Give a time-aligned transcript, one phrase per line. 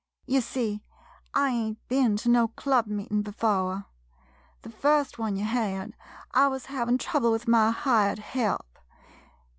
[0.25, 0.83] Ye see,
[1.35, 3.85] I ain't ben to no club meetin' before—
[4.63, 5.93] the first one ye had,
[6.31, 8.79] I wuz havin' trouble with my hired help.